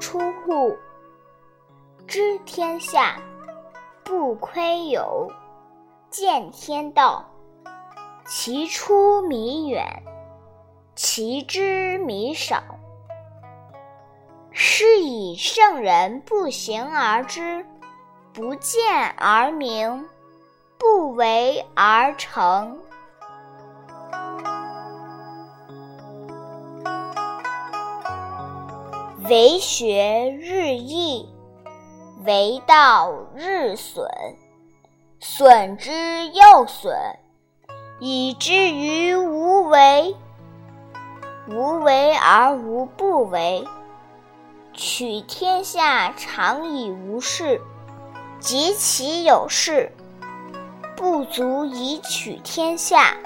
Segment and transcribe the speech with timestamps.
[0.00, 0.76] 出户，
[2.06, 3.20] 知天下
[4.02, 5.30] 不窥牖，
[6.08, 7.24] 见天道，
[8.24, 10.02] 其出弥远，
[10.96, 12.62] 其知弥少。
[14.50, 17.64] 是以圣人不行而知，
[18.32, 20.08] 不见而明，
[20.78, 22.80] 不为而成。
[29.30, 31.24] 为学日益，
[32.24, 34.04] 为道日损，
[35.20, 35.92] 损之
[36.30, 36.92] 又损，
[38.00, 40.16] 以至于无为。
[41.46, 43.64] 无为而无不为。
[44.72, 47.60] 取天下常以无事，
[48.40, 49.92] 及其有事，
[50.96, 53.16] 不足以取天下。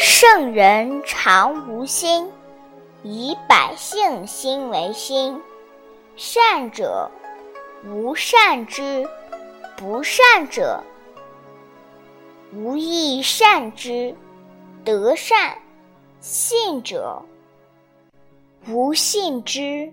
[0.00, 2.30] 圣人常无心，
[3.02, 5.42] 以百姓心为心。
[6.14, 7.10] 善者
[7.84, 9.04] 无善之，
[9.76, 10.80] 不善者
[12.52, 14.14] 无亦善之。
[14.84, 15.58] 德善
[16.20, 17.20] 信者
[18.68, 19.92] 无信之，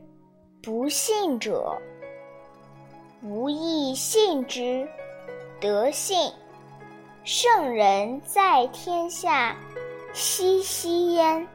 [0.61, 1.75] 不信者
[3.23, 4.87] 无亦信之。
[5.59, 6.31] 德信。
[7.23, 9.57] 圣人在天下。
[10.17, 11.45] 熙熙焉，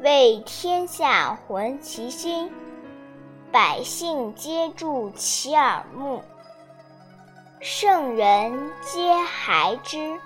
[0.00, 2.50] 为天下浑其心，
[3.52, 6.20] 百姓皆助其耳目，
[7.60, 10.18] 圣人皆孩之。